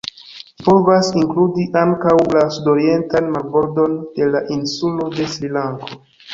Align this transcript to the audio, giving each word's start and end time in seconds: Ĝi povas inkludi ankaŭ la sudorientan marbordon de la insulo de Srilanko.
Ĝi 0.37 0.63
povas 0.67 1.11
inkludi 1.23 1.65
ankaŭ 1.81 2.15
la 2.37 2.47
sudorientan 2.57 3.29
marbordon 3.37 3.97
de 4.19 4.33
la 4.33 4.45
insulo 4.59 5.15
de 5.21 5.33
Srilanko. 5.39 6.05